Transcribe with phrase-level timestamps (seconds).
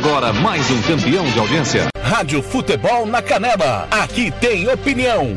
[0.00, 1.88] Agora mais um campeão de audiência.
[2.00, 3.88] Rádio Futebol na Canela.
[3.90, 5.36] Aqui tem opinião.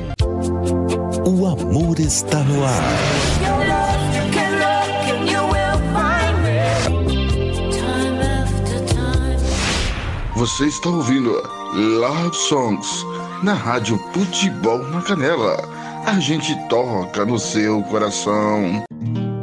[1.26, 2.84] O amor está no ar.
[10.36, 11.32] Você está ouvindo
[11.74, 13.04] Love Songs
[13.42, 15.58] na Rádio Futebol na Canela.
[16.06, 18.84] A gente toca no seu coração.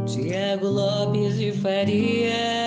[0.07, 2.58] Tiago Lopes de Faria.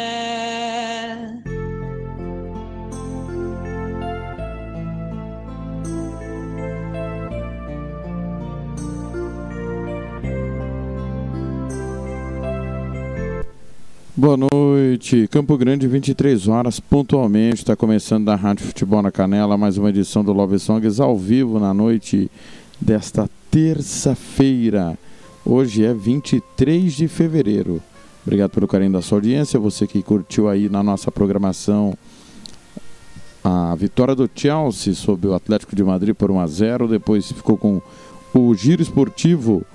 [14.21, 19.79] Boa noite, Campo Grande, 23 horas, pontualmente, está começando da Rádio Futebol na Canela, mais
[19.79, 22.29] uma edição do Love Songs ao vivo na noite
[22.79, 24.95] desta terça-feira.
[25.43, 27.81] Hoje é 23 de fevereiro.
[28.23, 31.97] Obrigado pelo carinho da sua audiência, você que curtiu aí na nossa programação
[33.43, 37.57] a vitória do Chelsea sobre o Atlético de Madrid por 1 a 0, depois ficou
[37.57, 37.81] com
[38.35, 39.65] o Giro Esportivo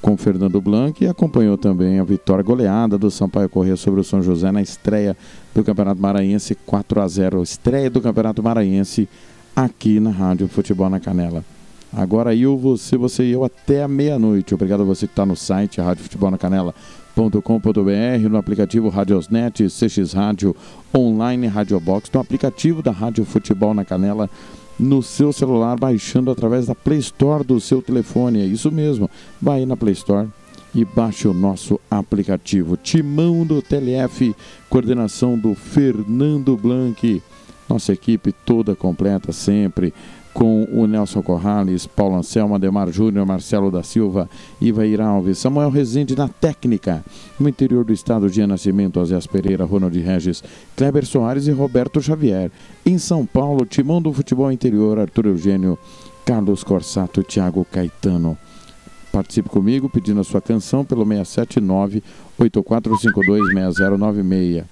[0.00, 4.22] com Fernando Blanc e acompanhou também a vitória goleada do Sampaio Corrêa sobre o São
[4.22, 5.16] José na estreia
[5.54, 9.08] do Campeonato Maranhense 4 a 0, estreia do Campeonato Maranhense
[9.54, 11.44] aqui na Rádio Futebol na Canela.
[11.92, 14.54] Agora eu, você, você e eu até a meia-noite.
[14.54, 20.12] Obrigado a você que está no site Rádio Futebol na Canela.com.br, no aplicativo Radiosnet, CX
[20.12, 20.54] Rádio,
[20.94, 24.28] online Radiobox, no aplicativo da Rádio Futebol na Canela
[24.78, 28.40] no seu celular, baixando através da Play Store do seu telefone.
[28.40, 29.10] É isso mesmo.
[29.40, 30.28] Vai na Play Store
[30.74, 32.76] e baixe o nosso aplicativo.
[32.76, 34.34] Timão do TLF,
[34.68, 37.22] coordenação do Fernando Blanc.
[37.68, 39.92] Nossa equipe toda completa sempre
[40.36, 44.28] com o Nelson Corrales, Paulo Anselmo, Ademar Júnior, Marcelo da Silva,
[44.60, 47.02] Ivair Alves, Samuel Rezende na técnica,
[47.40, 50.44] no interior do estado de Nascimento, Azés Pereira, Ronald Regis,
[50.76, 52.50] Kleber Soares e Roberto Xavier.
[52.84, 55.78] Em São Paulo, Timão do Futebol Interior, Arthur Eugênio,
[56.26, 58.36] Carlos Corsato, Thiago Caetano.
[59.10, 62.02] Participe comigo pedindo a sua canção pelo 679
[62.38, 64.64] 8452 6096.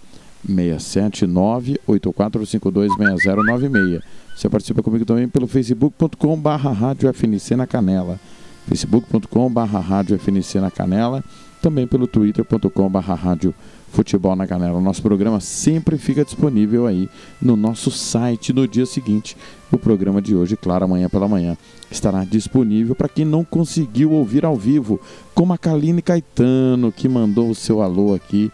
[0.46, 8.18] 679 8452 6096 você participa comigo também pelo facebook.com barra rádio FNC na Canela.
[8.66, 11.22] facebook.com barra rádio FNC na Canela.
[11.62, 13.54] Também pelo twitter.com barra rádio
[13.94, 14.76] Futebol na Canela.
[14.76, 17.08] O nosso programa sempre fica disponível aí
[17.40, 19.36] no nosso site no dia seguinte.
[19.70, 21.56] O programa de hoje, claro, amanhã pela manhã,
[21.88, 25.00] estará disponível para quem não conseguiu ouvir ao vivo,
[25.32, 28.50] como a Kaline Caetano, que mandou o seu alô aqui.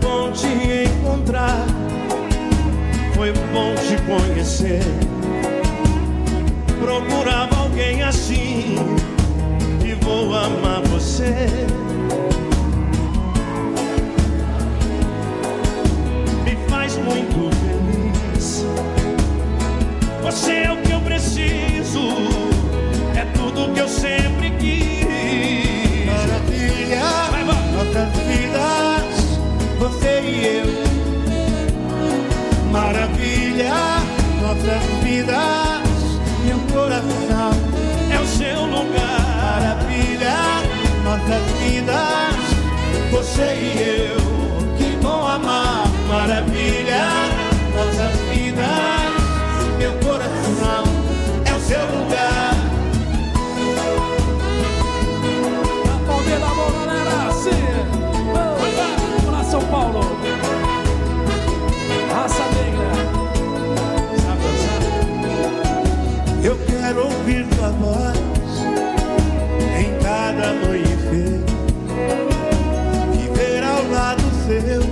[0.00, 0.46] Bom te
[0.84, 1.64] encontrar,
[3.14, 4.82] foi bom te conhecer.
[6.80, 8.76] Procurava alguém assim
[9.84, 11.48] e vou amar você.
[16.44, 18.64] Me faz muito feliz.
[20.22, 22.08] Você é o que eu preciso,
[23.16, 26.06] é tudo que eu sempre quis.
[26.06, 28.93] Maravilha, Vai, vai.
[29.78, 30.66] Você e eu.
[32.70, 33.72] Maravilha,
[34.42, 35.82] nossas vidas,
[36.44, 37.52] meu coração.
[38.10, 39.24] É o seu lugar.
[39.54, 40.34] Maravilha,
[41.04, 42.36] nossas vidas,
[43.10, 44.76] você e eu.
[44.76, 45.84] Que bom amar.
[46.08, 47.04] Maravilha,
[47.74, 49.14] nossas vidas,
[49.78, 50.84] meu coração.
[51.44, 52.54] É o seu lugar.
[56.06, 57.32] Palmeira da mão, galera!
[57.32, 58.03] Sim!
[66.84, 68.18] quero ouvir tua voz
[69.78, 71.40] em cada amanhecer.
[73.10, 74.82] Viver ao lado seu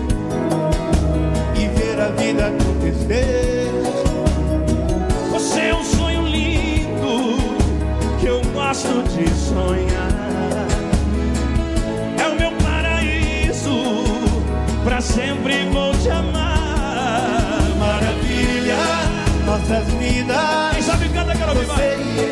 [1.55, 3.52] e ver a vida acontecer.
[21.55, 22.31] você e.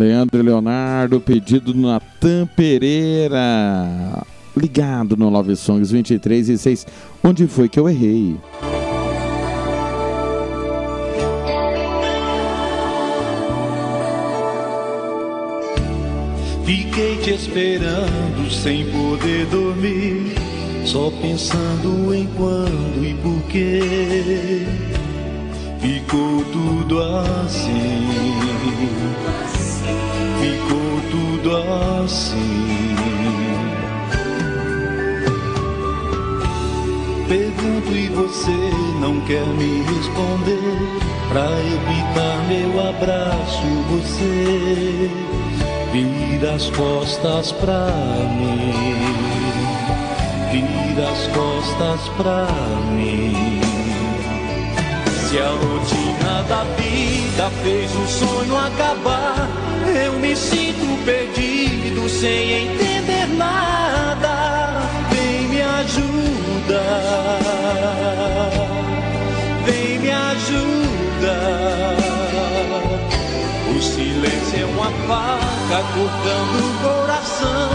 [0.00, 3.36] Leandro Leonardo, pedido do Natan Pereira.
[4.56, 6.86] Ligado no Love Songs 23 e 6.
[7.22, 8.38] Onde foi que eu errei?
[16.64, 20.34] Fiquei te esperando sem poder dormir,
[20.86, 24.66] só pensando em quando e por quê.
[25.78, 27.70] Ficou tudo assim,
[30.40, 31.56] ficou tudo
[32.02, 32.96] assim.
[37.28, 38.70] Pergunto e você
[39.00, 41.00] não quer me responder.
[41.28, 45.08] Pra evitar meu abraço, você
[45.92, 47.86] vira as costas pra
[48.36, 48.72] mim,
[50.50, 52.48] vira as costas pra
[52.90, 53.60] mim.
[55.28, 56.09] Se a rotina
[56.48, 59.48] da vida fez o sonho acabar,
[60.04, 64.80] eu me sinto perdido sem entender nada.
[65.10, 66.82] Vem me ajuda,
[69.64, 71.36] vem me ajuda.
[73.76, 77.70] O silêncio é uma faca cortando o coração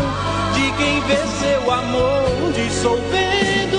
[0.53, 3.74] de quem vê seu amor dissolvendo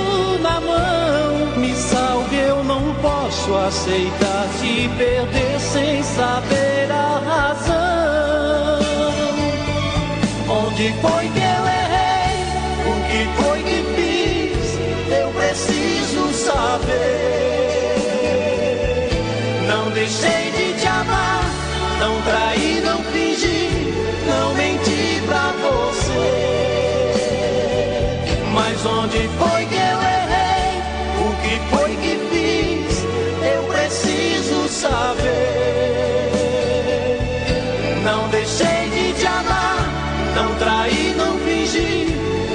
[3.06, 8.80] posso aceitar te perder sem saber a razão.
[10.48, 12.38] Onde foi que eu errei?
[12.90, 14.66] O que foi que fiz?
[15.20, 16.96] Eu preciso saber.
[19.68, 21.44] Não deixei de te amar.
[22.00, 23.70] Não traí, não fingi,
[24.26, 26.28] não menti pra você.
[28.52, 29.75] Mas onde foi que
[34.86, 36.36] saber.
[38.04, 39.88] Não deixei de te amar,
[40.34, 42.06] não traí, não fingi,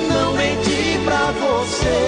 [0.10, 2.00] não menti pra você.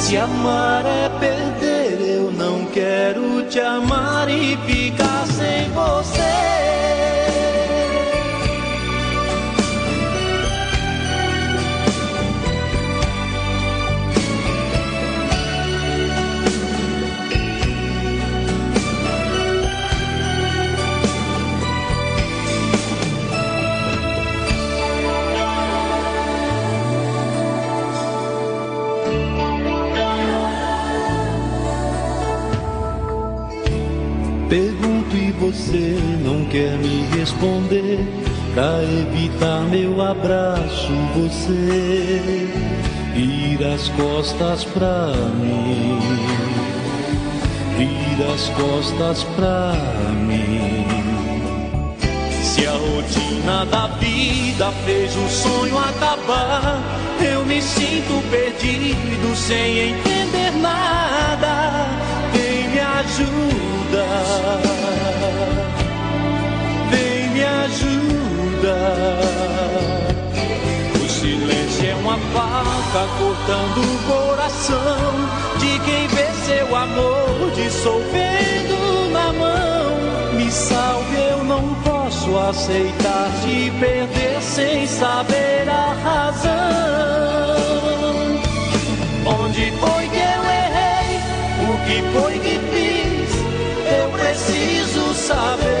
[0.00, 6.75] Se amar é perder, eu não quero te amar e ficar sem você.
[36.56, 37.98] Quer me responder.
[38.54, 42.48] Pra evitar meu abraço, você
[43.14, 46.00] vira as costas pra mim.
[47.76, 49.74] Vira as costas pra
[50.26, 50.86] mim.
[52.42, 56.80] Se a rotina da vida fez o sonho acabar,
[57.20, 61.86] eu me sinto perdido sem entender nada.
[62.32, 64.75] Vem me ajuda,
[70.94, 75.12] O silêncio é uma faca cortando o coração
[75.58, 80.34] de quem vê seu amor dissolvendo na mão.
[80.34, 86.56] Me salve, eu não posso aceitar te perder sem saber a razão.
[89.26, 91.20] Onde foi que eu errei?
[91.64, 93.30] O que foi que fiz?
[94.00, 95.75] Eu preciso saber.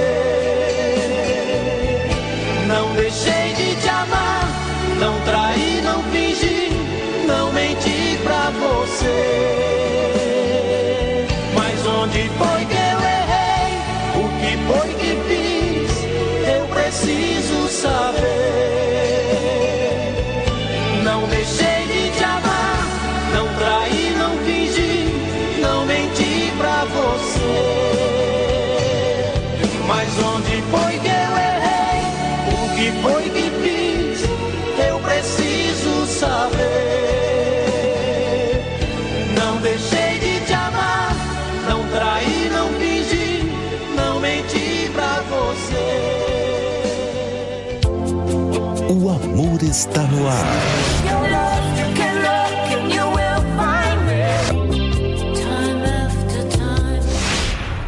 [11.54, 13.72] Mas onde foi que eu errei?
[14.14, 15.92] O que foi que fiz?
[16.48, 18.15] Eu preciso saber.
[49.68, 50.46] Está no ar.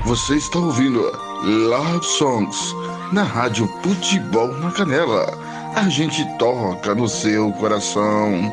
[0.04, 1.00] Você está ouvindo
[1.44, 2.74] Love Songs
[3.12, 5.26] na Rádio Futebol na Canela.
[5.76, 8.50] A gente toca no seu coração.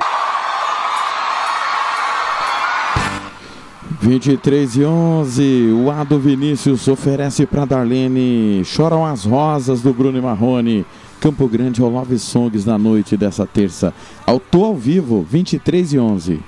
[4.01, 10.21] 23 e 11, o Ado Vinícius oferece para Darlene Choram as Rosas do Bruno e
[10.21, 10.85] Marrone.
[11.19, 13.93] Campo Grande ao Love Songs na noite dessa terça.
[14.25, 16.39] Autor ao vivo, 23 e 11.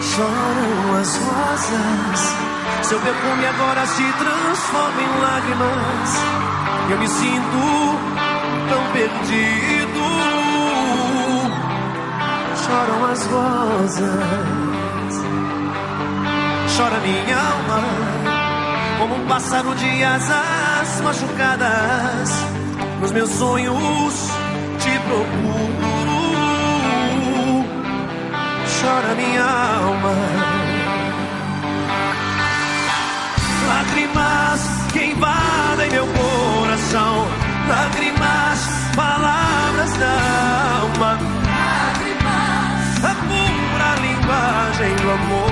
[0.00, 2.36] Choram as rosas,
[2.82, 6.10] seu perfume agora se transforma em lágrimas.
[6.90, 8.12] Eu me sinto
[8.68, 10.02] tão perdido.
[12.64, 14.02] Choram as rosas,
[16.76, 18.31] chora minha alma,
[19.02, 22.30] como um pássaro de asas machucadas.
[23.00, 24.30] Nos meus sonhos
[24.78, 26.12] te procuro
[28.80, 30.14] chora minha alma.
[33.66, 34.60] Lágrimas
[34.92, 37.26] que invadem meu coração,
[37.68, 40.14] lágrimas, palavras da
[40.80, 41.18] alma,
[41.50, 45.51] lágrimas, a pura linguagem do amor.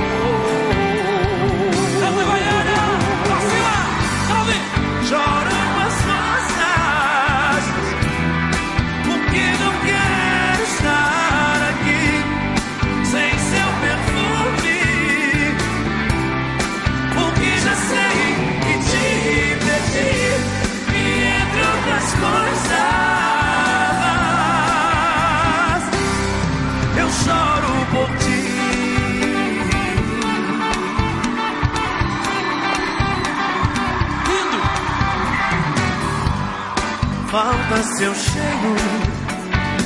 [37.30, 38.74] Falta seu cheiro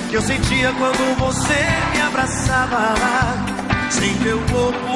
[0.08, 2.94] que eu sentia quando você me abraçava.
[3.90, 4.94] Sem teu corpo,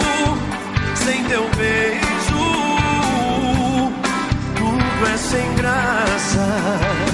[0.94, 2.00] sem teu beijo,
[4.56, 7.07] tudo é sem graça.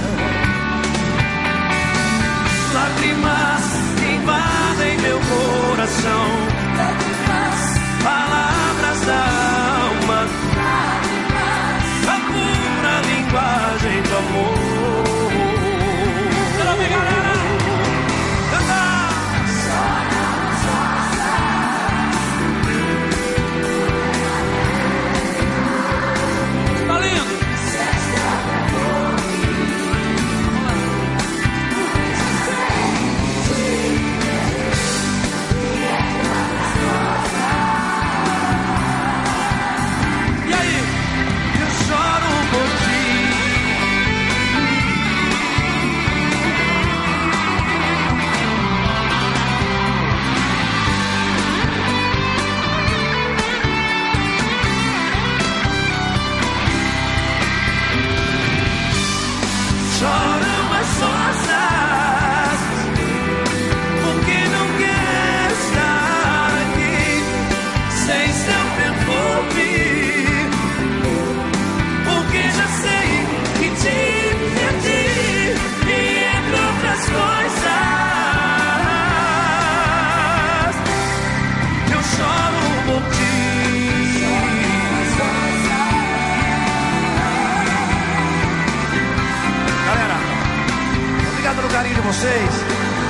[92.25, 92.51] Vocês.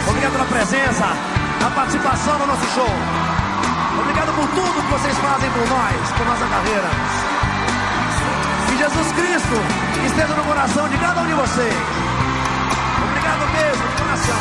[0.08, 1.04] Obrigado pela presença,
[1.64, 2.88] a participação no nosso show.
[4.00, 6.90] Obrigado por tudo que vocês fazem por nós, por nossa carreira.
[8.66, 9.54] Que Jesus Cristo
[10.06, 11.74] esteja no coração de cada um de vocês.
[13.08, 14.40] Obrigado mesmo, de coração.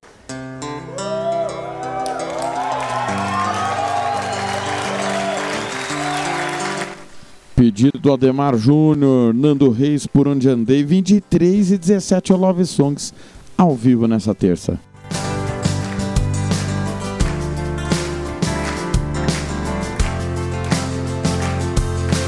[7.61, 13.13] Pedido do Ademar Júnior, Nando Reis, por onde andei, 23 e 17 Love Songs,
[13.55, 14.79] ao vivo nessa terça.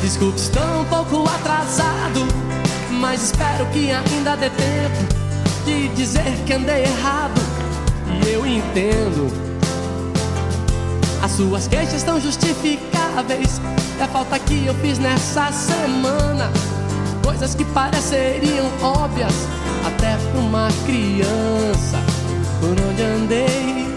[0.04, 2.20] Desculpe, estou um pouco atrasado,
[3.02, 5.16] mas espero que ainda dê tempo
[5.66, 7.42] de dizer que andei errado.
[8.24, 9.34] E eu entendo.
[11.24, 13.60] As suas queixas estão justificáveis.
[13.98, 16.52] E a falta que eu fiz nessa semana.
[17.24, 19.34] Coisas que pareceriam óbvias
[19.86, 21.98] até pra uma criança.
[22.60, 23.88] Por onde andei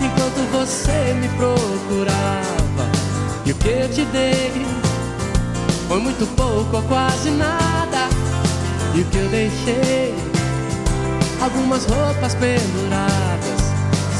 [0.00, 2.90] enquanto você me procurava.
[3.44, 4.66] E o que eu te dei
[5.88, 8.08] foi muito pouco ou quase nada.
[8.94, 10.14] E o que eu deixei?
[11.42, 13.60] Algumas roupas penduradas.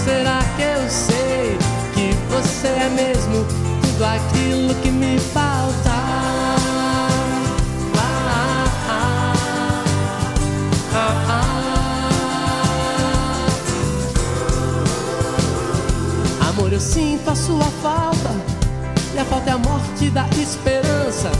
[0.04, 1.56] Será que eu sei
[1.94, 5.90] que você é mesmo tudo aquilo que me falta?
[16.48, 18.30] Amor, eu sinto a sua falta.
[19.14, 21.30] E a falta é a morte da esperança.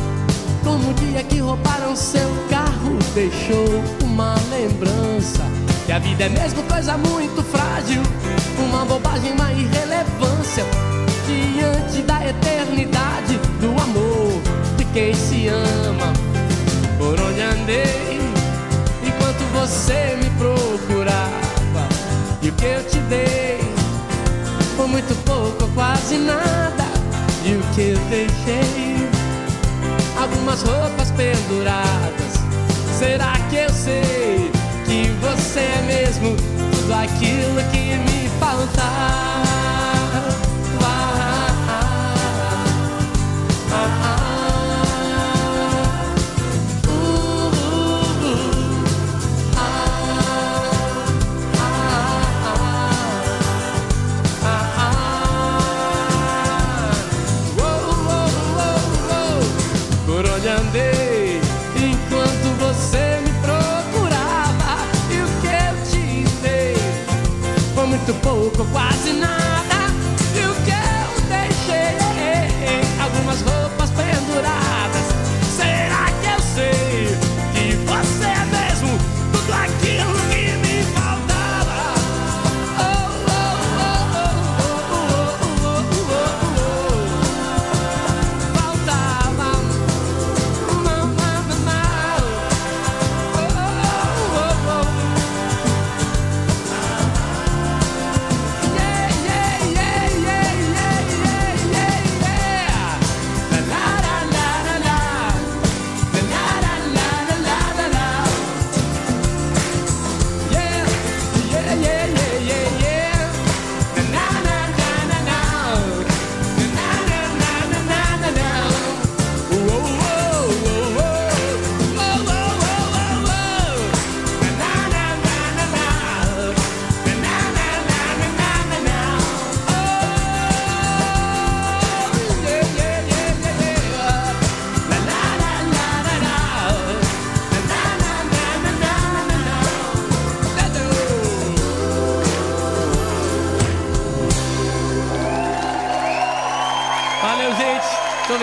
[0.63, 3.67] Como o dia que roubaram seu carro, deixou
[4.03, 5.43] uma lembrança.
[5.87, 8.03] Que a vida é mesmo coisa muito frágil,
[8.59, 10.94] uma bobagem, uma irrelevância.
[11.27, 14.43] Diante da eternidade do amor
[14.77, 16.13] de quem se ama.
[16.99, 18.21] Por onde andei,
[19.03, 21.89] enquanto você me procurava.
[22.43, 23.61] E o que eu te dei
[24.77, 26.85] foi muito pouco, quase nada.
[27.45, 29.09] E o que eu deixei?
[30.21, 32.35] Algumas roupas penduradas.
[32.99, 34.51] Será que eu sei
[34.85, 36.37] que você é mesmo
[36.73, 39.44] tudo aquilo que me faltava?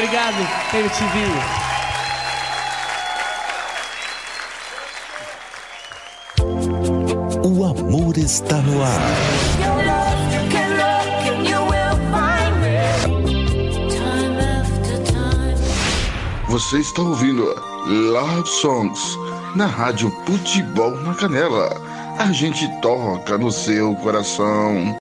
[0.01, 0.35] Obrigado,
[0.73, 1.19] MTV.
[7.47, 8.99] O amor está no ar.
[16.47, 17.43] Você está ouvindo
[17.85, 18.99] Love Songs
[19.55, 21.69] na Rádio Futebol na Canela.
[22.17, 25.00] A gente toca no seu coração.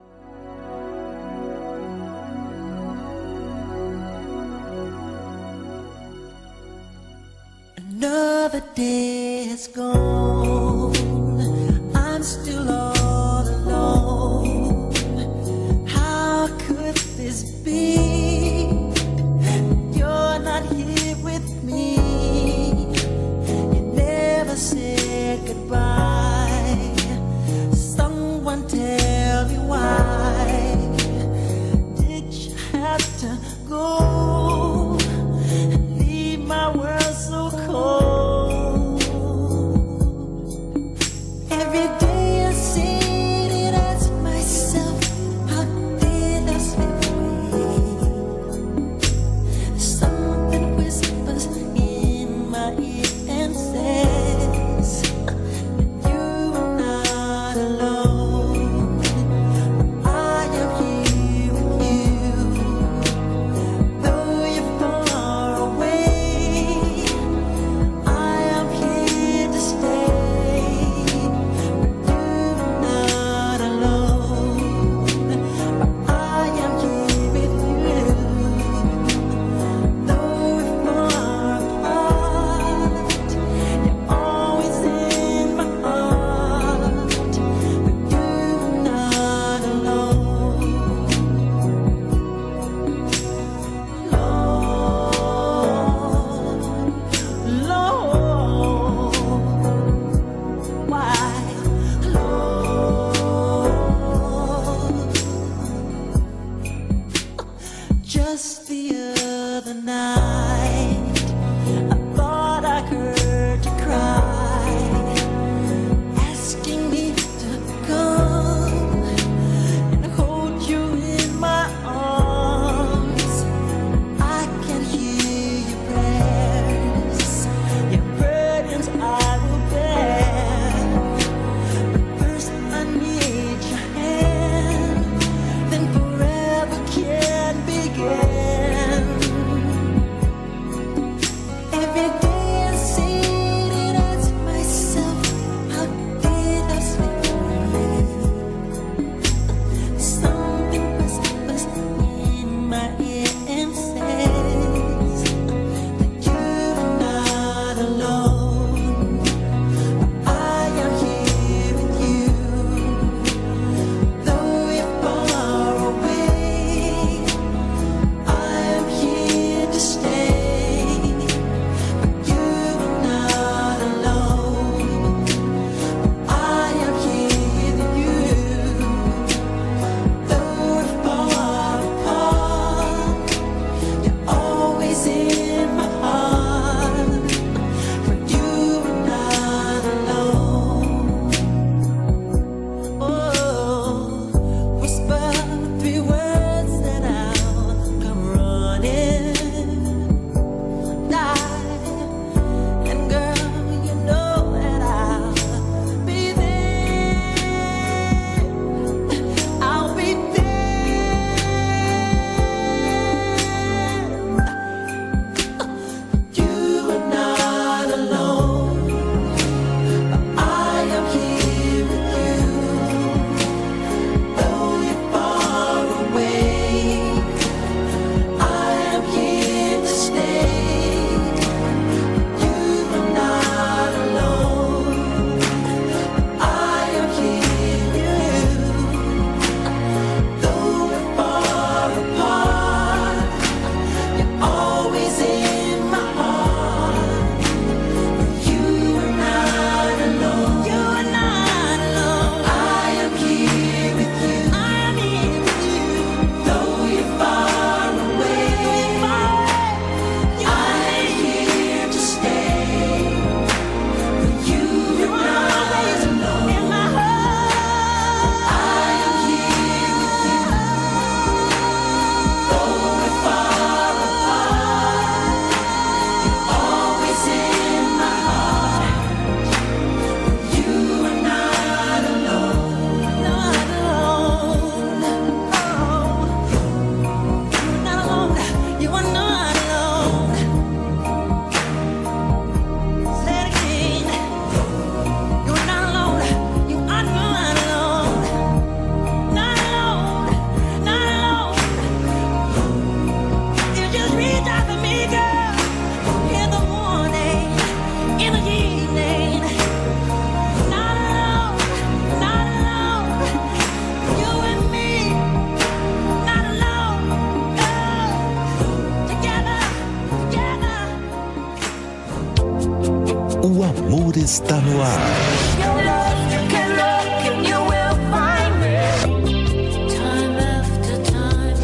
[329.89, 331.55] Time after time.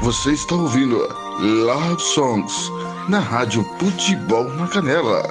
[0.00, 0.98] Você está ouvindo
[1.40, 2.70] Love Songs
[3.08, 5.22] na Rádio Futebol na Canela.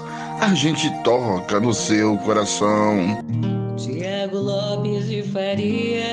[0.41, 3.23] A gente toca no seu coração.
[3.77, 6.03] Tiago Lopes de Faria.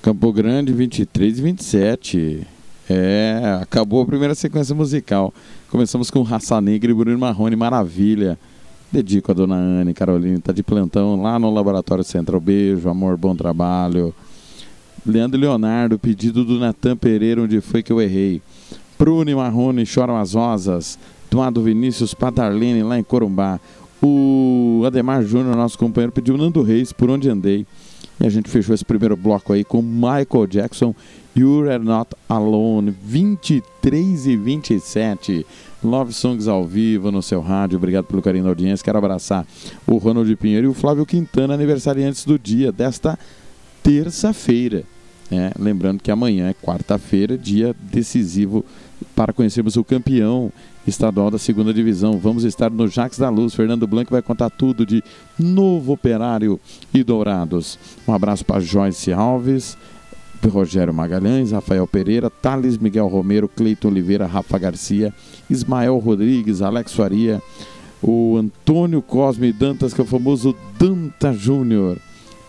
[0.00, 2.46] Campo Grande 23 e 27.
[2.92, 5.32] É, acabou a primeira sequência musical.
[5.70, 8.36] Começamos com Raça Negra e Bruno Marrone, maravilha.
[8.90, 12.40] Dedico a dona Anne Carolina, tá de plantão lá no Laboratório Central.
[12.40, 14.12] Beijo, amor, bom trabalho.
[15.06, 18.42] Leandro Leonardo, pedido do Natan Pereira, onde foi que eu errei.
[18.98, 20.98] Bruno e Marrone, Choram as Rosas.
[21.28, 23.60] Eduardo Vinícius Patarlene, lá em Corumbá.
[24.02, 27.64] O Ademar Júnior, nosso companheiro, pediu Nando Reis, Por Onde Andei.
[28.20, 30.92] E a gente fechou esse primeiro bloco aí com Michael Jackson,
[31.36, 35.46] You Are Not Alone, 23 e 27.
[35.82, 37.78] Love Songs ao vivo no seu rádio.
[37.78, 38.84] Obrigado pelo carinho da audiência.
[38.84, 39.46] Quero abraçar
[39.86, 43.18] o Ronald Pinheiro e o Flávio Quintana, aniversariantes do dia, desta
[43.82, 44.84] terça-feira.
[45.32, 48.64] É, lembrando que amanhã é quarta-feira, dia decisivo
[49.14, 50.52] para conhecermos o campeão
[50.84, 52.18] estadual da segunda divisão.
[52.18, 53.54] Vamos estar no Jax da Luz.
[53.54, 55.02] Fernando Blanco vai contar tudo de
[55.38, 56.58] Novo Operário
[56.92, 57.78] e Dourados.
[58.08, 59.78] Um abraço para Joyce Alves,
[60.48, 65.12] Rogério Magalhães, Rafael Pereira, Thales Miguel Romero, Cleiton Oliveira, Rafa Garcia,
[65.48, 67.42] Ismael Rodrigues, Alex Faria,
[68.02, 71.98] o Antônio Cosme Dantas, que é o famoso Danta Júnior,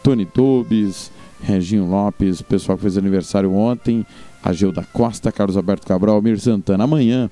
[0.03, 4.05] Tony Tobes, Reginho Lopes, pessoal que fez aniversário ontem,
[4.43, 6.83] Agilda Costa, Carlos Alberto Cabral, Mir Santana.
[6.83, 7.29] Amanhã,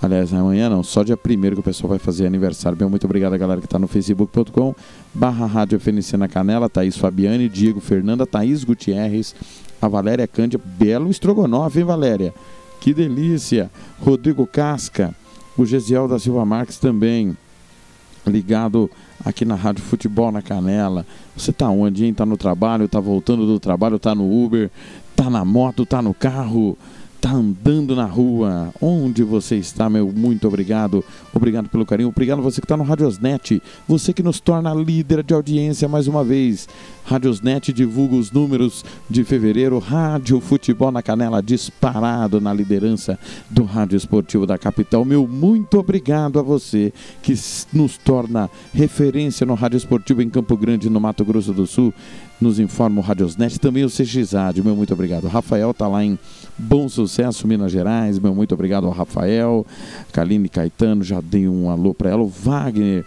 [0.00, 2.76] aliás, amanhã não, só dia primeiro que o pessoal vai fazer aniversário.
[2.76, 4.74] Bem, muito obrigado a galera que está no facebook.com
[5.12, 9.34] barra Rádio FNC na Canela, Thaís Fabiane, Diego Fernanda, Thaís Gutierrez,
[9.82, 12.32] a Valéria Cândia, belo estrogonofe, hein, Valéria?
[12.80, 13.68] Que delícia!
[14.00, 15.12] Rodrigo Casca,
[15.58, 17.36] o Gesiel da Silva Marques também,
[18.24, 18.88] ligado
[19.24, 21.04] aqui na Rádio Futebol na Canela.
[21.36, 22.14] Você tá onde, hein?
[22.14, 24.70] Tá no trabalho, tá voltando do trabalho, tá no Uber,
[25.16, 26.78] tá na moto, tá no carro,
[27.22, 28.74] tá andando na rua.
[28.80, 30.12] Onde você está, meu?
[30.12, 31.04] Muito obrigado.
[31.32, 32.08] Obrigado pelo carinho.
[32.08, 33.62] Obrigado você que está no Radiosnet.
[33.86, 36.68] Você que nos torna líder de audiência mais uma vez.
[37.04, 39.78] Radiosnet divulga os números de fevereiro.
[39.78, 43.16] Rádio Futebol na Canela disparado na liderança
[43.48, 45.04] do Rádio Esportivo da capital.
[45.04, 47.34] Meu muito obrigado a você que
[47.72, 51.94] nos torna referência no Rádio Esportivo em Campo Grande, no Mato Grosso do Sul.
[52.42, 54.64] Nos informa o Radiosnet, também o CXAD.
[54.64, 55.28] Meu muito obrigado.
[55.28, 56.18] Rafael está lá em
[56.58, 58.18] Bom Sucesso, Minas Gerais.
[58.18, 59.64] Meu muito obrigado ao Rafael.
[60.12, 62.20] Kaline Caetano, já dei um alô para ela.
[62.20, 63.04] O Wagner.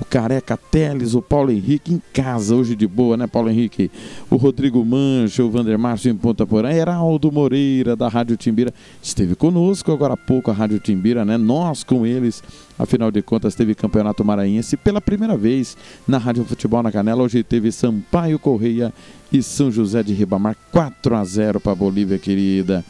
[0.00, 3.90] O Careca Teles, o Paulo Henrique em casa, hoje de boa, né, Paulo Henrique?
[4.28, 9.36] O Rodrigo Mancha, o Vander Márcio em Ponta Porã, Heraldo Moreira, da Rádio Timbira, esteve
[9.36, 11.36] conosco agora há pouco, a Rádio Timbira, né?
[11.36, 12.42] Nós com eles,
[12.76, 15.76] afinal de contas, teve Campeonato Maranhense pela primeira vez
[16.08, 17.22] na Rádio Futebol na Canela.
[17.22, 18.92] Hoje teve Sampaio Correia
[19.32, 22.84] e São José de Ribamar, 4 a 0 para a Bolívia, querida.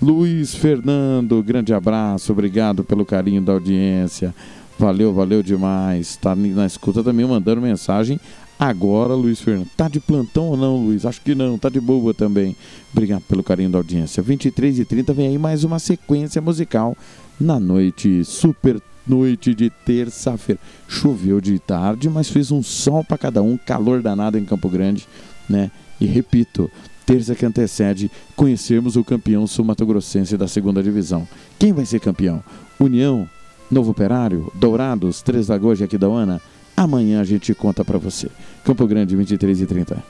[0.00, 4.34] Luiz Fernando, grande abraço, obrigado pelo carinho da audiência.
[4.80, 6.16] Valeu, valeu demais.
[6.16, 8.18] Tá na escuta também mandando mensagem.
[8.58, 9.68] Agora, Luiz Fernando.
[9.76, 11.04] Tá de plantão ou não, Luiz?
[11.04, 11.58] Acho que não.
[11.58, 12.56] Tá de boa também.
[12.90, 14.22] Obrigado pelo carinho da audiência.
[14.22, 16.96] 23 e 30 vem aí mais uma sequência musical
[17.38, 20.58] na noite, super noite de terça-feira.
[20.88, 25.06] Choveu de tarde, mas fez um sol para cada um, calor danado em Campo Grande,
[25.46, 25.70] né?
[26.00, 26.70] E repito,
[27.04, 31.28] terça que antecede conhecermos o campeão sul-mato-grossense da segunda divisão.
[31.58, 32.42] Quem vai ser campeão?
[32.78, 33.28] União,
[33.70, 36.40] Novo Operário, Dourados, Três Lagoas e Aquidauana.
[36.76, 38.28] Amanhã a gente conta pra você.
[38.64, 40.02] Campo Grande, 23 e 30.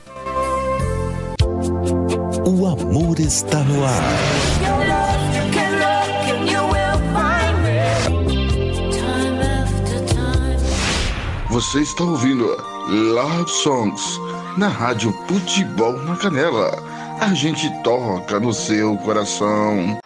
[2.47, 4.51] O amor está no ar.
[11.49, 12.45] Você está ouvindo
[12.87, 14.19] Love Songs
[14.57, 16.71] na Rádio Futebol na Canela.
[17.19, 19.99] A gente toca no seu coração.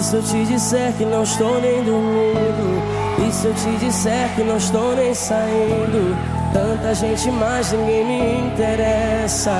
[0.00, 2.82] E se eu te disser que não estou nem dormindo?
[3.22, 6.16] E se eu te disser que não estou nem saindo?
[6.54, 9.52] Tanta gente, mas ninguém me interessa.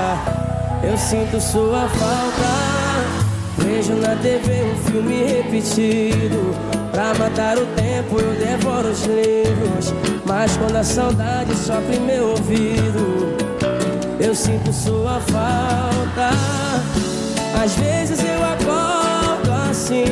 [0.81, 2.49] Eu sinto sua falta.
[3.59, 6.55] Vejo na TV um filme repetido.
[6.91, 9.93] Pra matar o tempo eu devoro os livros.
[10.25, 13.37] Mas quando a saudade sopra em meu ouvido,
[14.19, 16.31] eu sinto sua falta.
[17.63, 19.00] Às vezes eu acordo
[19.91, 20.05] Assim,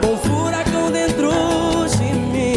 [0.00, 1.30] com um furacão dentro
[1.96, 2.56] de mim,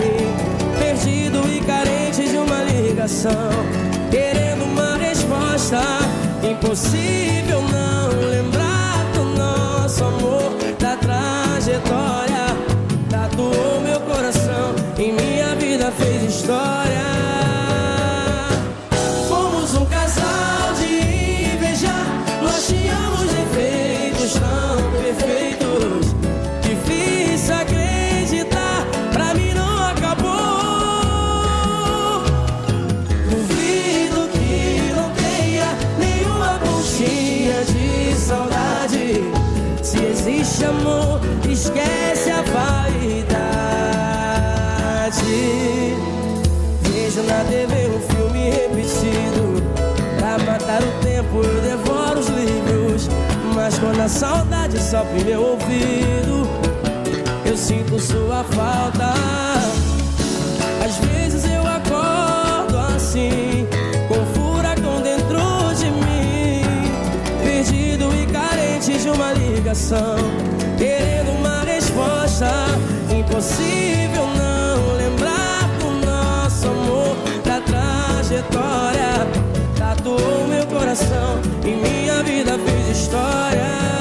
[0.79, 3.51] perdido e carente de uma ligação,
[4.09, 5.79] querendo uma resposta,
[6.41, 12.08] impossível não lembrar do nosso amor, da trajetória.
[54.09, 56.49] Saudade sopra em meu ouvido,
[57.45, 59.13] eu sinto sua falta.
[60.83, 63.67] Às vezes eu acordo assim,
[64.07, 65.39] com furacão dentro
[65.77, 66.63] de mim,
[67.43, 70.17] perdido e carente de uma ligação,
[70.77, 72.49] querendo uma resposta.
[73.15, 79.27] Impossível não lembrar do nosso amor, da trajetória.
[79.77, 83.98] Tatuou meu coração e minha vida fez história.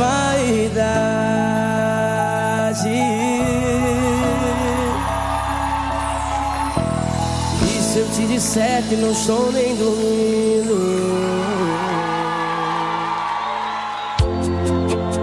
[0.00, 1.28] Vaidade.
[7.62, 10.74] E se eu te disser que não estou nem dormindo?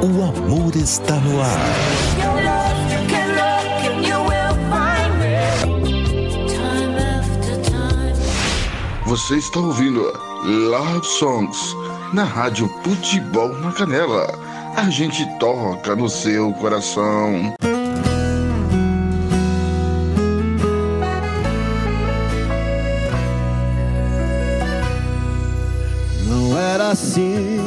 [0.03, 1.57] O amor está no ar.
[2.19, 5.37] Your love, you can look and you will find me.
[6.53, 8.15] Time after time.
[9.05, 10.01] Você está ouvindo
[10.43, 11.75] Love Songs
[12.13, 14.46] na Rádio Futebol na Canela.
[14.77, 17.55] A gente toca no seu coração.
[26.27, 27.57] Não era assim.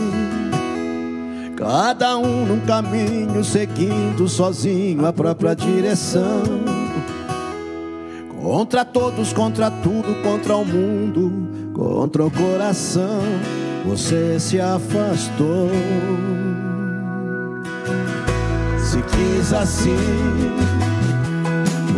[1.56, 6.44] Cada um num caminho seguindo sozinho a própria direção.
[8.40, 13.20] Contra todos, contra tudo, contra o mundo, contra o coração.
[13.84, 15.70] Você se afastou.
[19.52, 19.96] Assim,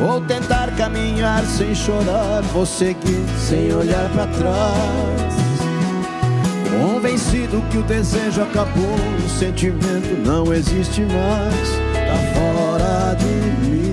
[0.00, 2.42] vou tentar caminhar sem chorar.
[2.52, 5.32] Vou seguir sem olhar para trás.
[6.80, 13.92] Convencido que o desejo acabou, o sentimento não existe mais, tá fora de mim.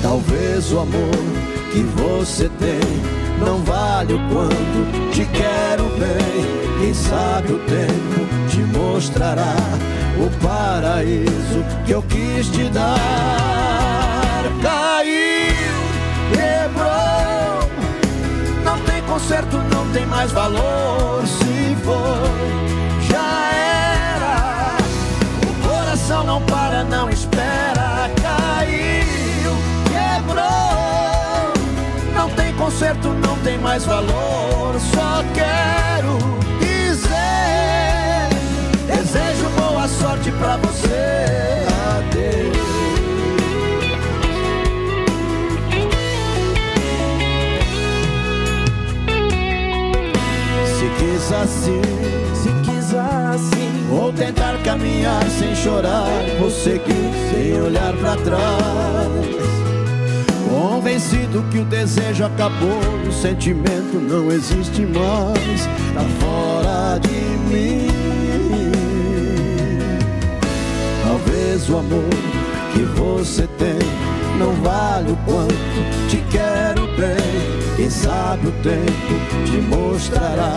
[0.00, 1.10] Talvez o amor
[1.72, 2.80] que você tem
[3.44, 6.58] não vale o quanto te quero bem.
[6.80, 9.56] Quem sabe o tempo te mostrará
[10.20, 14.44] o paraíso que eu quis te dar.
[14.62, 15.78] Caiu,
[16.32, 17.70] quebrou.
[18.64, 21.24] Não tem conserto, não tem mais valor.
[21.26, 24.76] Se foi, já era.
[25.42, 28.10] O coração não para, não espera.
[28.20, 29.52] Caiu,
[29.86, 30.44] quebrou.
[32.14, 34.74] Não tem conserto, não tem mais valor.
[34.92, 35.47] Só quero
[40.28, 41.66] sorte pra você.
[41.96, 42.56] Adeus.
[50.76, 51.82] Se quis assim,
[52.34, 56.06] Se quis assim, vou tentar caminhar sem chorar.
[56.38, 59.38] Vou seguir sem olhar pra trás.
[60.48, 67.87] Convencido que o desejo acabou, o sentimento não existe mais, tá fora de mim.
[71.48, 72.04] O amor
[72.72, 73.78] que você tem
[74.38, 77.16] não vale o quanto te quero bem.
[77.74, 79.14] Quem sabe o tempo
[79.46, 80.52] te mostrará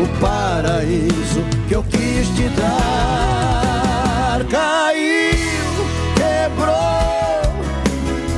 [0.00, 4.42] o paraíso que eu quis te dar.
[4.50, 7.52] Caiu, quebrou,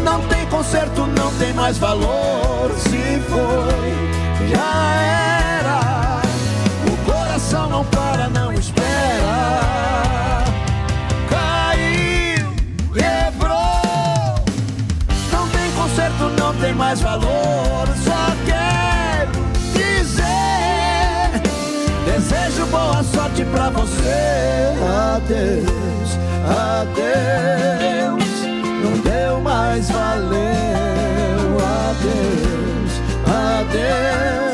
[0.05, 2.73] não tem conserto, não tem mais valor.
[2.77, 5.01] Se foi, já
[5.61, 6.23] era.
[6.93, 8.84] O coração não para, não espera.
[16.61, 17.87] tem mais valor.
[18.05, 19.33] Só quero
[19.73, 20.25] dizer:
[22.05, 24.75] desejo boa sorte pra você.
[25.15, 26.19] Adeus,
[26.81, 28.25] adeus,
[28.83, 30.41] não deu mais valeu.
[31.91, 32.93] Adeus,
[33.27, 34.54] adeus.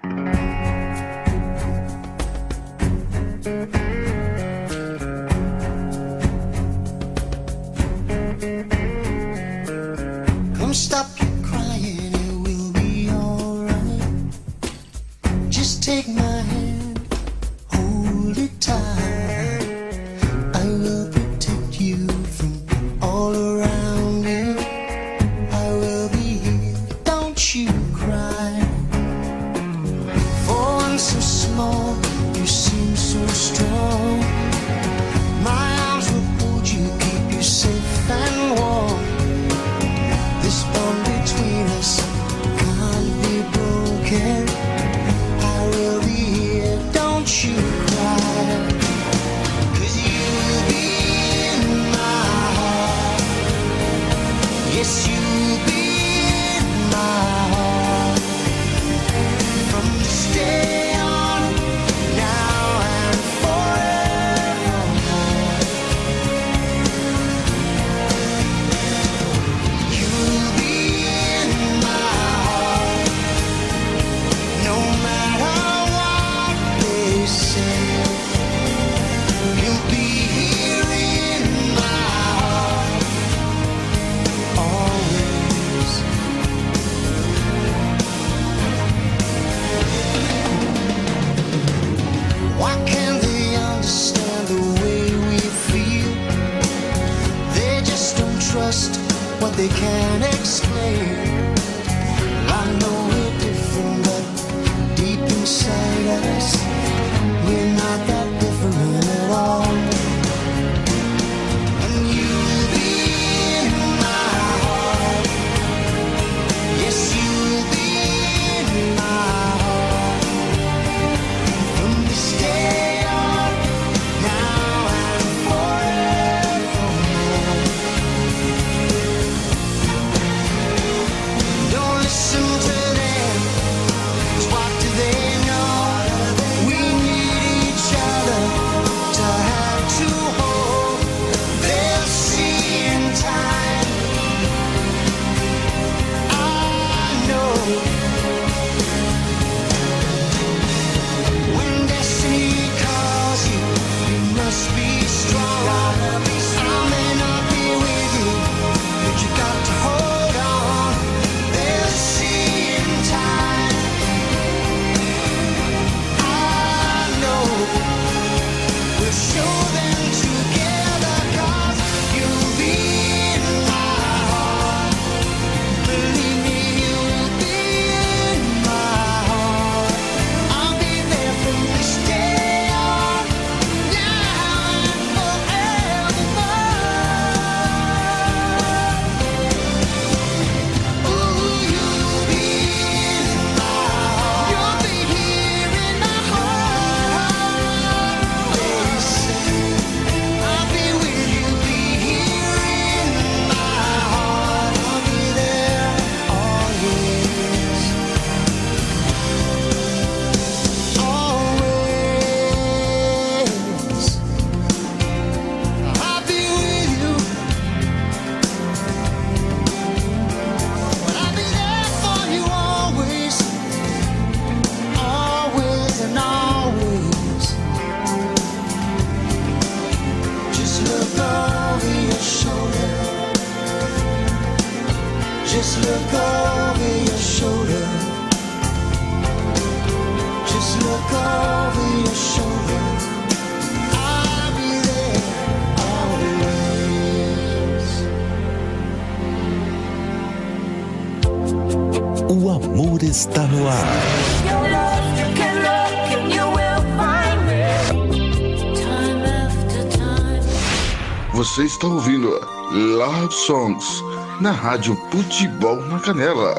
[261.81, 262.29] Está ouvindo
[262.71, 264.03] Love Songs
[264.39, 266.53] na Rádio Futebol na Canela.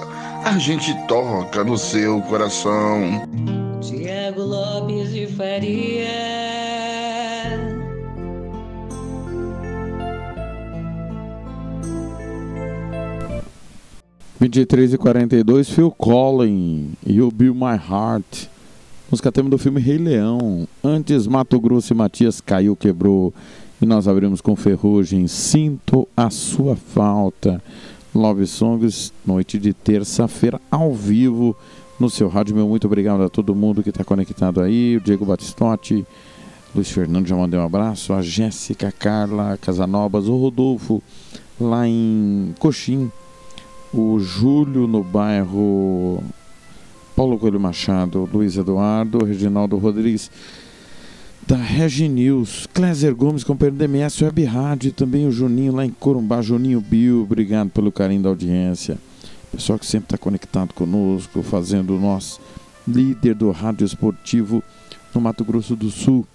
[0.45, 3.23] A gente toca no seu coração.
[3.81, 6.09] Tiago Lopes de Faria.
[14.41, 18.49] 23 e 42, Phil Collins, You Be My Heart.
[19.09, 20.67] Música tema do filme Rei Leão.
[20.83, 23.33] Antes, Mato Grosso e Matias caiu, quebrou.
[23.83, 25.27] E nós abrimos com Ferrugem.
[25.27, 27.61] Sinto a sua falta.
[28.15, 31.57] Love Songs, noite de terça-feira, ao vivo,
[31.99, 32.55] no seu rádio.
[32.55, 34.97] Meu muito obrigado a todo mundo que está conectado aí.
[34.97, 36.07] O Diego Batistotti,
[36.73, 38.13] Luiz Fernando já mandei um abraço.
[38.13, 41.03] A Jéssica, Carla, Casanovas, o Rodolfo,
[41.61, 43.11] lá em Coxim
[43.93, 46.23] o Júlio no bairro
[47.15, 50.31] Paulo Coelho Machado, Luiz Eduardo, Reginaldo Rodrigues,
[51.47, 55.85] da Regi News, Cléser Gomes, companheiro do MS Web Rádio, e também o Juninho lá
[55.85, 58.97] em Corumbá, Juninho Bill, obrigado pelo carinho da audiência.
[59.51, 62.41] Pessoal que sempre está conectado conosco, fazendo nosso
[62.87, 64.63] líder do rádio esportivo
[65.15, 66.27] no Mato Grosso do Sul,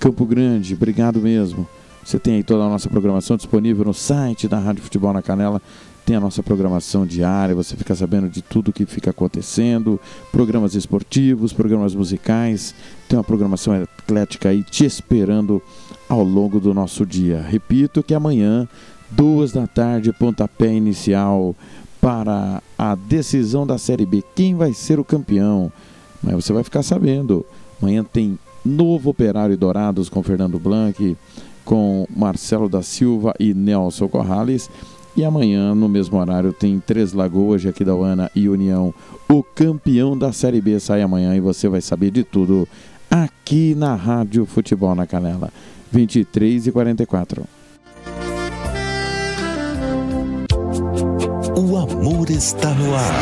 [0.00, 1.68] Campo Grande, obrigado mesmo.
[2.04, 5.60] Você tem aí toda a nossa programação disponível no site da Rádio Futebol na Canela.
[6.08, 10.00] Tem a nossa programação diária, você fica sabendo de tudo que fica acontecendo,
[10.32, 12.74] programas esportivos, programas musicais.
[13.06, 15.60] Tem uma programação eclética aí te esperando
[16.08, 17.42] ao longo do nosso dia.
[17.42, 18.66] Repito que amanhã,
[19.10, 21.54] duas da tarde, pontapé inicial
[22.00, 24.24] para a decisão da Série B.
[24.34, 25.70] Quem vai ser o campeão?
[26.22, 27.44] Mas você vai ficar sabendo.
[27.82, 31.14] Amanhã tem novo Operário Dourados com Fernando Blanc,
[31.66, 34.70] com Marcelo da Silva e Nelson Corrales.
[35.18, 38.94] E amanhã, no mesmo horário, tem Três Lagoas, Jaquidauana e União.
[39.28, 42.68] O campeão da Série B sai amanhã e você vai saber de tudo
[43.10, 45.52] aqui na Rádio Futebol na Canela.
[45.90, 47.42] 23 e 44.
[51.56, 53.14] O amor está no ar.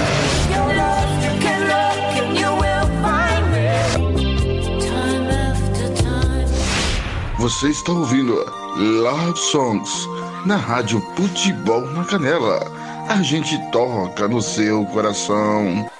[7.38, 8.34] Você está ouvindo
[8.76, 10.06] Love Songs
[10.46, 12.60] na Rádio Futebol na Canela.
[13.08, 15.90] A gente toca no seu coração.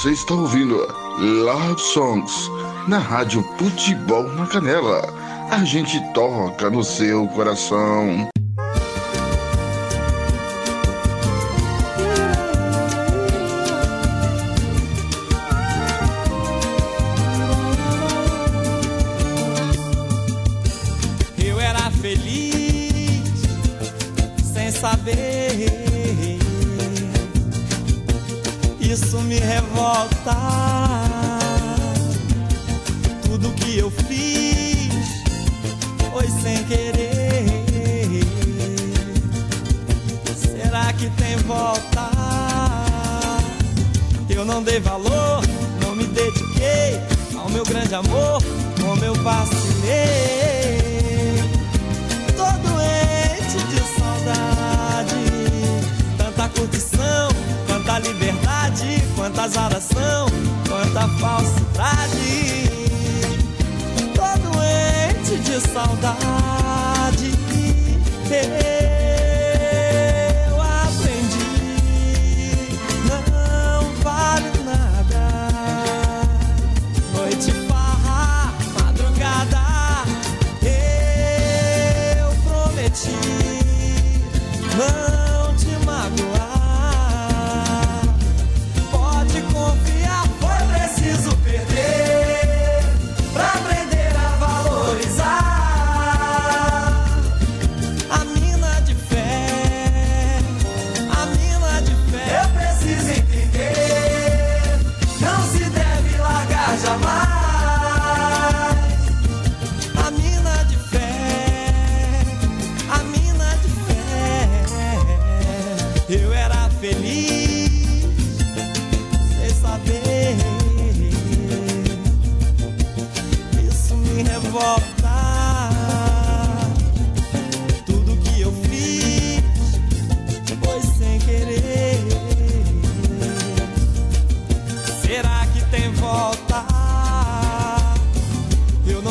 [0.00, 0.76] Você está ouvindo
[1.18, 2.48] Love Songs
[2.86, 5.02] na Rádio Futebol na Canela.
[5.50, 8.28] A gente toca no seu coração.
[21.36, 23.42] Eu era feliz
[24.54, 25.87] sem saber.
[28.90, 30.34] Isso me revolta.
[33.22, 34.88] Tudo que eu fiz
[36.10, 37.44] foi sem querer.
[40.34, 42.10] Será que tem volta?
[44.30, 45.42] Eu não dei valor,
[45.82, 46.98] não me dediquei
[47.38, 48.42] ao meu grande amor,
[48.80, 50.78] como eu vacilei.
[52.34, 55.14] Tô doente de saudade,
[56.16, 57.28] tanta curtição,
[57.98, 60.26] liberdade, quanta azaração,
[60.68, 62.70] quanta falsidade.
[64.14, 67.32] Tô doente de saudade.
[68.30, 68.77] Eu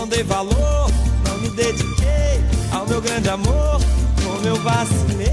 [0.07, 0.89] não dei valor,
[1.27, 2.41] não me dediquei
[2.71, 3.81] ao meu grande amor,
[4.23, 5.27] como eu vacilei.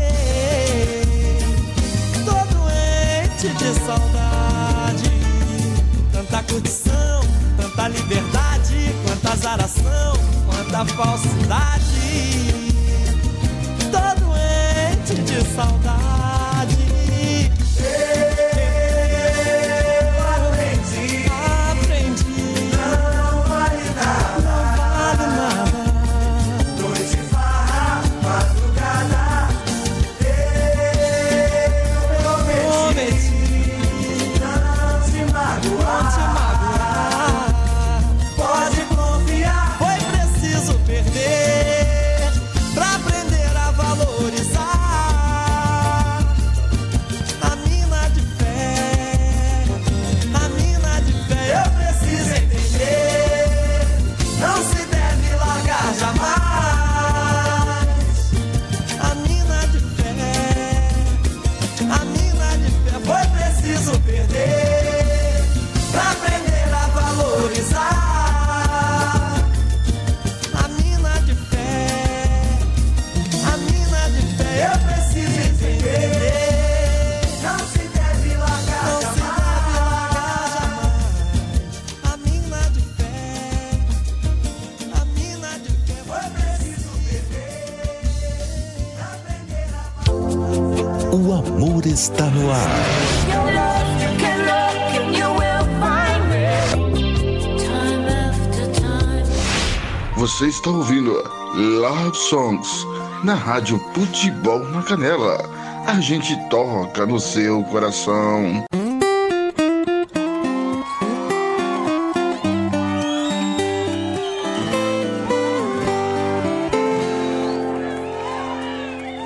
[2.25, 5.11] Tô doente de saudade,
[6.13, 7.21] tanta curtição,
[7.57, 11.85] tanta liberdade, quanta azaração, quanta falsidade.
[13.93, 16.14] Tô doente de saudade.
[100.37, 101.13] Você está ouvindo
[101.55, 102.85] Love Songs
[103.23, 105.39] na Rádio Futebol na Canela.
[105.87, 108.65] A gente toca no seu coração.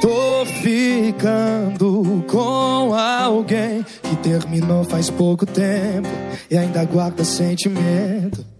[0.02, 6.06] Tô ficando com alguém que terminou faz pouco tempo
[6.50, 8.57] e ainda guarda sentimento.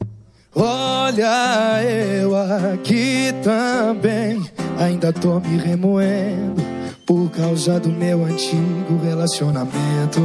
[0.61, 4.45] Olha, eu aqui também
[4.77, 6.61] ainda tô me remoendo
[7.07, 10.21] por causa do meu antigo relacionamento.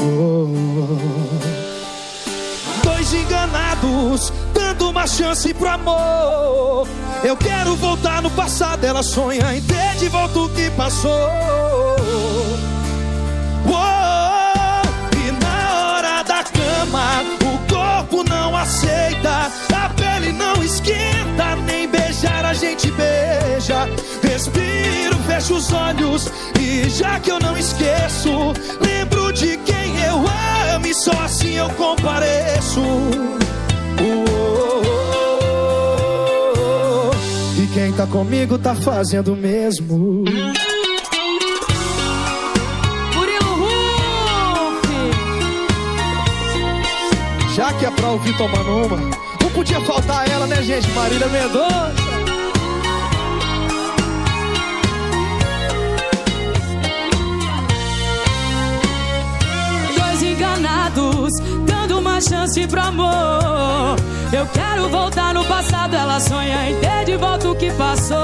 [0.00, 0.48] Oh, oh,
[0.88, 1.42] oh.
[2.82, 6.88] Dois enganados, dando uma chance pro amor.
[7.22, 11.28] Eu quero voltar no passado, ela sonha em ter de volta o que passou.
[13.66, 14.82] Oh,
[15.18, 17.41] e na hora da cama,
[18.02, 23.88] corpo não aceita, a pele não esquenta, nem beijar a gente beija.
[24.22, 26.30] Respiro, fecho os olhos
[26.60, 30.24] e já que eu não esqueço, lembro de quem eu
[30.74, 32.80] amo e só assim eu compareço.
[32.80, 34.82] Oh, oh,
[36.54, 37.62] oh, oh.
[37.62, 40.24] E quem tá comigo tá fazendo o mesmo.
[47.54, 50.90] Já que é pra ouvir tomando uma, não podia faltar ela, né, gente?
[50.92, 51.92] Marília Mendonça.
[59.94, 61.32] Dois enganados,
[61.66, 63.96] dando uma chance pro amor.
[64.32, 68.16] Eu quero voltar no passado, ela sonha em ter de volta o que passou.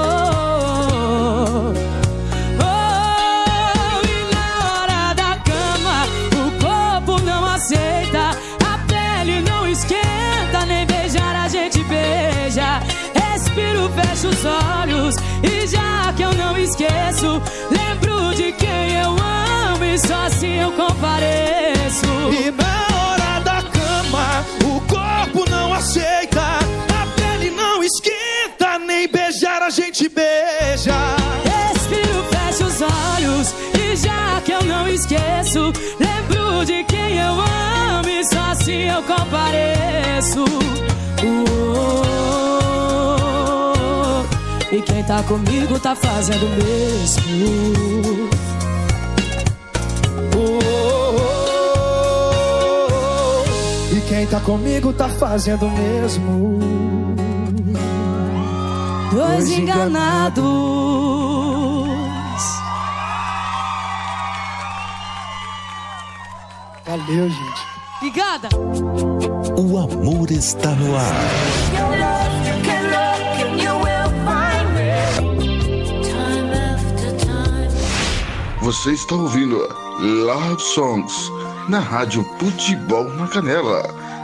[14.45, 20.55] Olhos e já que eu não esqueço, lembro de quem eu amo e só assim
[20.61, 22.05] eu compareço.
[22.31, 29.61] E na hora da cama, o corpo não aceita, a pele não esquenta, nem beijar
[29.61, 30.95] a gente beija.
[31.43, 38.09] Respiro, fecho os olhos e já que eu não esqueço, lembro de quem eu amo
[38.09, 40.45] e só assim eu compareço.
[41.21, 42.58] Oh,
[44.71, 48.29] e quem tá comigo tá fazendo o mesmo.
[50.35, 50.89] Oh,
[53.95, 56.59] e quem tá comigo tá fazendo o mesmo.
[59.11, 60.43] Dois enganados.
[66.85, 67.67] Valeu, gente.
[67.97, 68.47] Obrigada.
[69.57, 72.18] O amor está no ar.
[78.69, 79.57] Você está ouvindo
[79.99, 81.31] Love Songs
[81.67, 83.81] na Rádio Futebol na Canela.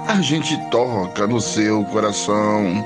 [0.08, 2.86] A gente toca no seu coração.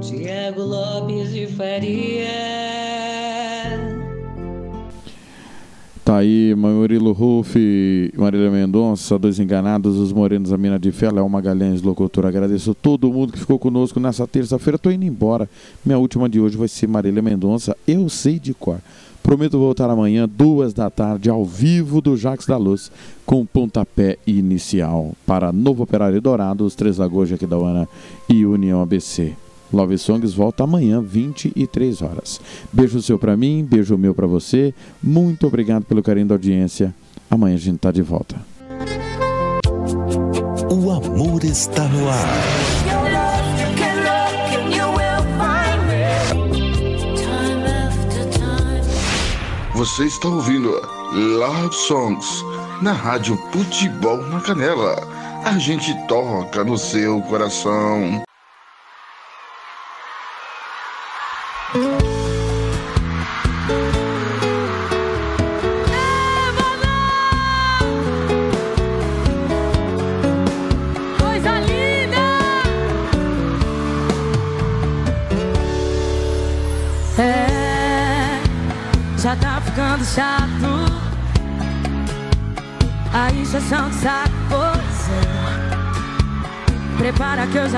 [0.00, 2.28] Tiago Lopes de Faria.
[6.04, 11.28] Tá aí Murilo Ruff, Marília Mendonça, Dois Enganados, Os Morenos, a Mina de Fé, Léo
[11.28, 12.26] Magalhães, locutor.
[12.26, 14.78] Agradeço todo mundo que ficou conosco nessa terça-feira.
[14.78, 15.50] Tô indo embora.
[15.84, 17.76] Minha última de hoje vai ser Marília Mendonça.
[17.88, 18.78] Eu sei de cor.
[19.22, 22.90] Prometo voltar amanhã, duas da tarde, ao vivo do Jacques da Luz,
[23.24, 27.88] com pontapé inicial para Novo Operário Dourado, os Três Lagoas, Jaquidauana
[28.28, 29.32] e União ABC.
[29.72, 32.40] Love Songs volta amanhã, 23 horas.
[32.72, 34.74] Beijo seu pra mim, beijo meu pra você.
[35.02, 36.94] Muito obrigado pelo carinho da audiência.
[37.30, 38.36] Amanhã a gente tá de volta.
[40.70, 42.91] O amor está no ar.
[49.82, 50.80] Você está ouvindo
[51.12, 52.44] Love Songs
[52.80, 54.94] na Rádio Futebol na Canela.
[55.44, 58.22] A gente toca no seu coração.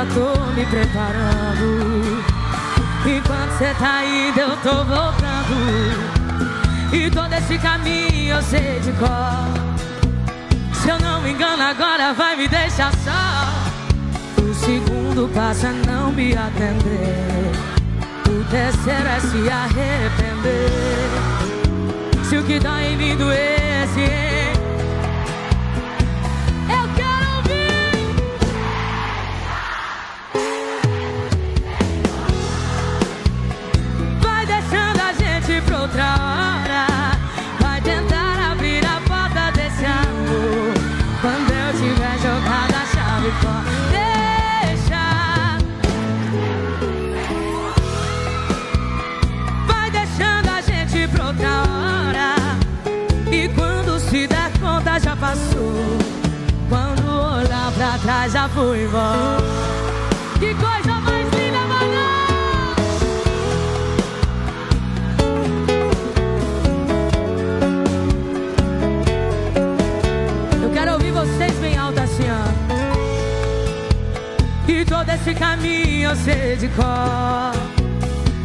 [0.07, 2.25] Tô me preparando.
[3.07, 6.25] Enquanto cê tá indo, eu tô voltando.
[6.93, 9.65] E todo esse caminho eu sei de cor.
[10.73, 14.43] Se eu não me engano, agora vai me deixar só.
[14.43, 17.53] O segundo passa a não me atender.
[18.29, 20.71] O terceiro é se arrepender.
[22.29, 24.34] Se o que dói em mim doesse, hein?
[58.05, 59.39] Olhar pra trás já fui embora.
[60.39, 61.95] Que coisa mais linda, mano!
[70.63, 72.45] Eu quero ouvir vocês bem alto assim, ó.
[74.71, 77.53] E todo esse caminho eu sei de cor.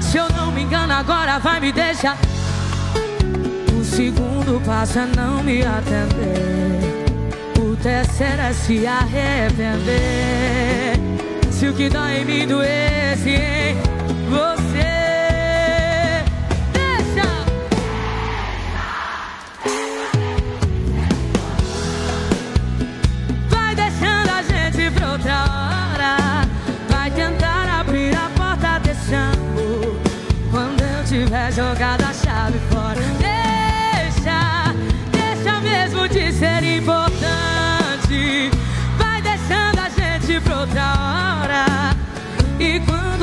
[0.01, 2.17] Se eu não me engano, agora vai me deixar.
[3.79, 6.98] O segundo passa não me atender.
[7.81, 9.99] Terceiro é se arrepender.
[11.49, 13.88] Se o que dói em mim doesse em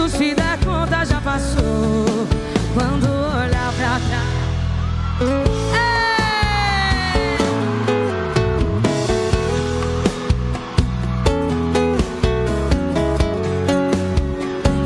[0.06, 2.28] Quando se der conta já passou.
[2.74, 4.22] Quando olhar pra trás.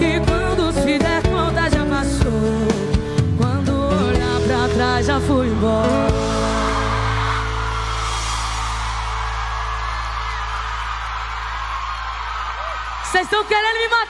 [0.00, 2.66] E quando se der conta já passou.
[3.36, 3.72] Quando
[4.08, 6.08] olhar pra trás já fui embora.
[13.04, 14.09] Vocês estão querendo me matar